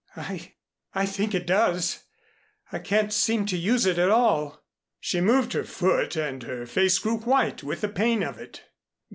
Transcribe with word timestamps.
"I 0.17 0.53
I 0.95 1.05
think 1.05 1.35
it 1.35 1.45
does. 1.45 2.05
I 2.71 2.79
can't 2.79 3.13
seem 3.13 3.45
to 3.45 3.55
use 3.55 3.85
it 3.85 3.99
at 3.99 4.09
all." 4.09 4.63
She 4.99 5.21
moved 5.21 5.53
her 5.53 5.63
foot 5.63 6.15
and 6.15 6.41
her 6.41 6.65
face 6.65 6.97
grew 6.97 7.17
white 7.17 7.61
with 7.61 7.81
the 7.81 7.87
pain 7.89 8.23
of 8.23 8.39
it. 8.39 8.63